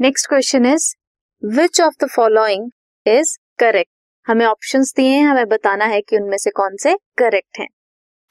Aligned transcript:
Next 0.00 0.28
question 0.28 0.66
is 0.66 0.86
which 1.42 1.80
of 1.80 1.94
the 2.00 2.08
following 2.14 2.68
is 3.06 3.30
correct 3.58 3.90
हमें 4.26 4.44
option 4.46 4.82
दिए 4.96 5.08
हैं, 5.08 5.22
हमें 5.24 5.46
बताना 5.48 5.84
है 5.84 6.00
कि 6.00 6.16
उनमें 6.16 6.36
से 6.38 6.50
कौन 6.50 6.76
से 6.82 6.94
करेक्ट 7.18 7.58
हैं। 7.58 7.66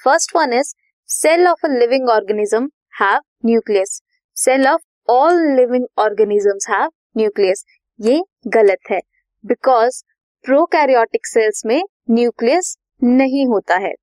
First 0.02 0.36
one 0.36 0.54
is 0.54 0.74
cell 1.10 1.48
of 1.48 1.66
a 1.66 1.70
living 1.70 2.10
organism 2.10 2.70
have 3.02 3.22
nucleus 3.46 4.00
cell 4.38 4.68
of 4.68 5.12
all 5.12 5.42
living 5.56 5.88
organisms 5.98 6.70
have 6.70 6.92
nucleus 7.18 7.66
ये 8.00 8.22
गलत 8.58 8.92
है 8.92 9.00
बिकॉज़ 9.44 10.02
प्रोकैरियोटिक 10.46 11.28
सेल्स 11.28 11.66
में 11.66 11.82
न्यूक्लियस 12.12 12.76
नहीं 13.02 13.46
होता 13.48 13.78
है। 13.78 13.94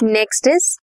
Next 0.00 0.48
is 0.48 0.74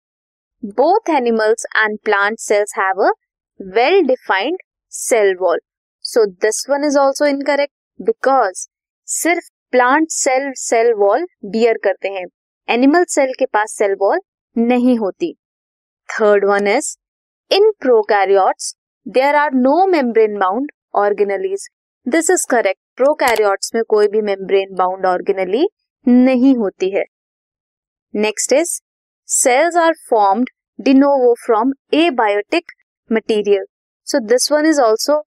both 0.75 1.15
animals 1.15 1.65
and 1.77 1.97
plant 2.05 2.39
cells 2.41 2.77
have 2.79 3.03
a 3.07 3.11
well 3.59 4.01
defined 4.07 4.57
cell 4.93 5.35
wall 5.41 5.59
so 6.05 6.25
this 6.43 6.65
one 6.69 6.83
is 6.85 6.97
also 6.99 7.25
incorrect 7.25 7.73
because 7.99 8.65
सिर्फ़ 9.07 9.49
plant 9.71 10.07
cell 10.11 10.51
cell 10.57 10.91
wall 10.97 11.25
bear 11.51 11.77
करते 11.83 12.09
हैं। 12.09 12.25
एनिमल 12.67 13.03
सेल 13.09 13.33
के 13.39 13.45
पास 13.45 13.75
cell 13.77 13.95
wall 14.01 14.19
नहीं 14.55 14.97
होती। 14.99 15.33
Third 16.09 16.45
one 16.45 16.67
is 16.67 16.95
in 17.51 17.71
prokaryotes 17.81 18.73
there 19.05 19.35
are 19.35 19.53
no 19.53 19.85
membrane 19.87 20.37
bound 20.39 20.71
organelles 20.95 21.67
this 22.07 22.29
is 22.31 22.45
correct 22.49 22.79
prokaryotes 22.97 23.71
में 23.75 23.83
कोई 23.89 24.07
भी 24.07 24.21
membrane 24.23 24.75
bound 24.75 25.05
organelle 25.05 25.67
नहीं 26.05 26.55
होती 26.57 26.89
है। 26.91 27.03
Next 28.13 28.53
is 28.53 28.79
cells 29.29 29.75
are 29.77 29.93
formed 30.09 30.49
de novo 30.79 31.33
from 31.45 31.73
abiotic 32.15 32.71
material 33.09 33.65
so 34.07 34.19
this 34.27 34.51
one 34.51 34.65
is 34.65 34.81
also 34.81 35.23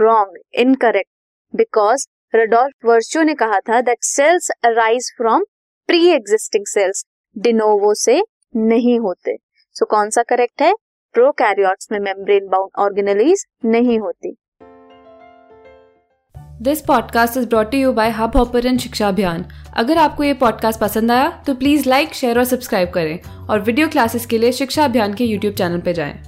wrong 0.00 0.38
incorrect 0.54 1.10
because 1.56 2.06
Rudolf 2.36 2.86
Virchow 2.86 3.22
ने 3.22 3.34
कहा 3.34 3.60
था 3.60 3.80
that 3.80 3.98
cells 4.02 4.50
arise 4.64 5.12
from 5.16 5.44
pre 5.88 6.06
existing 6.08 6.66
cells 6.66 7.04
de novo 7.38 7.94
से 7.94 8.22
नहीं 8.56 8.98
होते. 9.00 9.36
सो 9.36 9.84
so, 9.84 9.90
कौन 9.90 10.10
सा 10.10 10.22
करेक्ट 10.22 10.62
है? 10.62 10.74
Prokaryotes 11.14 11.88
में 11.92 11.98
मेम्ब्रेन 12.00 12.48
बाउंड 12.48 12.70
ऑर्गेनलीज 12.78 13.44
नहीं 13.64 13.98
होती. 13.98 14.36
This 16.62 16.80
podcast 16.80 17.36
is 17.36 17.48
brought 17.48 17.74
you 17.74 17.92
by 17.92 18.10
Hubhopper 18.36 18.76
Shiksha 18.78 19.08
Abhiyan 19.08 19.44
अगर 19.76 19.98
आपको 19.98 20.24
ये 20.24 20.34
पॉडकास्ट 20.34 20.80
पसंद 20.80 21.12
आया 21.12 21.28
तो 21.46 21.54
प्लीज़ 21.54 21.88
लाइक 21.88 22.14
शेयर 22.14 22.38
और 22.38 22.44
सब्सक्राइब 22.44 22.90
करें. 22.90 23.46
और 23.50 23.60
वीडियो 23.60 23.88
क्लासेस 23.88 24.26
के 24.26 24.38
लिए 24.38 24.52
शिक्षा 24.52 24.84
अभियान 24.84 25.14
के 25.14 25.24
यूट्यूब 25.24 25.54
चैनल 25.54 25.80
पर 25.80 25.92
जाएँ। 25.92 26.27